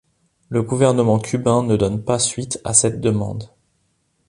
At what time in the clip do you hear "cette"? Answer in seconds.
2.73-3.01